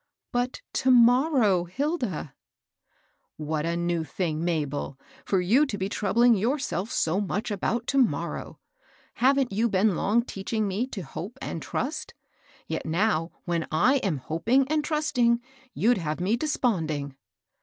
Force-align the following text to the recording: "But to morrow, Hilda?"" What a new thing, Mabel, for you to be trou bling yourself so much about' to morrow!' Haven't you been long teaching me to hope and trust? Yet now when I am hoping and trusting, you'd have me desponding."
"But 0.31 0.63
to 0.81 0.89
morrow, 0.89 1.65
Hilda?"" 1.65 2.33
What 3.37 3.67
a 3.67 3.77
new 3.77 4.03
thing, 4.03 4.43
Mabel, 4.43 4.97
for 5.25 5.39
you 5.39 5.63
to 5.67 5.77
be 5.77 5.89
trou 5.89 6.11
bling 6.13 6.33
yourself 6.33 6.89
so 6.91 7.21
much 7.21 7.51
about' 7.51 7.85
to 7.89 7.99
morrow!' 7.99 8.57
Haven't 9.21 9.51
you 9.51 9.69
been 9.69 9.95
long 9.95 10.23
teaching 10.23 10.67
me 10.67 10.87
to 10.87 11.01
hope 11.01 11.37
and 11.39 11.61
trust? 11.61 12.15
Yet 12.65 12.83
now 12.83 13.29
when 13.45 13.67
I 13.71 13.97
am 13.97 14.17
hoping 14.17 14.67
and 14.69 14.83
trusting, 14.83 15.39
you'd 15.75 15.99
have 15.99 16.19
me 16.19 16.35
desponding." 16.35 17.15